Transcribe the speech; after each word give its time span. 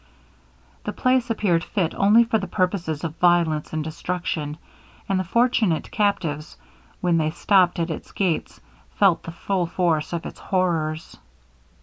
The 0.83 0.93
place 0.93 1.29
appeared 1.29 1.63
fit 1.63 1.93
only 1.93 2.23
for 2.23 2.39
the 2.39 2.47
purposes 2.47 3.03
of 3.03 3.17
violence 3.17 3.71
and 3.71 3.83
destruction: 3.83 4.57
and 5.07 5.19
the 5.19 5.21
unfortunate 5.21 5.91
captives, 5.91 6.57
when 7.01 7.19
they 7.19 7.29
stopped 7.29 7.77
at 7.77 7.91
its 7.91 8.11
gates, 8.11 8.59
felt 8.95 9.21
the 9.21 9.31
full 9.31 9.67
force 9.67 10.11
of 10.11 10.25
its 10.25 10.39
horrors. 10.39 11.17